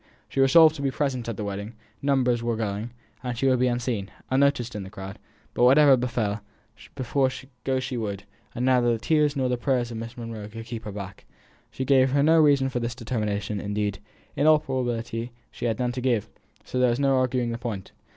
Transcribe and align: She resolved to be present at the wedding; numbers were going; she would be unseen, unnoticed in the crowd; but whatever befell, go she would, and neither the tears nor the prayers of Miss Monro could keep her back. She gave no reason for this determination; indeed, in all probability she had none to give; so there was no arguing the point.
She 0.29 0.39
resolved 0.39 0.73
to 0.77 0.81
be 0.81 0.89
present 0.89 1.29
at 1.29 1.37
the 1.37 1.43
wedding; 1.43 1.73
numbers 2.01 2.41
were 2.41 2.55
going; 2.55 2.89
she 3.35 3.45
would 3.45 3.59
be 3.59 3.67
unseen, 3.67 4.09
unnoticed 4.31 4.73
in 4.75 4.81
the 4.81 4.89
crowd; 4.89 5.19
but 5.53 5.63
whatever 5.63 5.95
befell, 5.95 6.41
go 7.65 7.79
she 7.79 7.97
would, 7.97 8.23
and 8.55 8.65
neither 8.65 8.91
the 8.91 8.97
tears 8.97 9.35
nor 9.35 9.47
the 9.47 9.57
prayers 9.57 9.91
of 9.91 9.97
Miss 9.97 10.17
Monro 10.17 10.47
could 10.47 10.65
keep 10.65 10.85
her 10.85 10.91
back. 10.91 11.25
She 11.69 11.85
gave 11.85 12.15
no 12.15 12.39
reason 12.39 12.67
for 12.69 12.79
this 12.79 12.95
determination; 12.95 13.59
indeed, 13.61 13.99
in 14.35 14.47
all 14.47 14.57
probability 14.57 15.33
she 15.51 15.65
had 15.65 15.77
none 15.77 15.91
to 15.91 16.01
give; 16.01 16.27
so 16.63 16.79
there 16.79 16.89
was 16.89 16.99
no 16.99 17.17
arguing 17.17 17.51
the 17.51 17.59
point. 17.59 17.91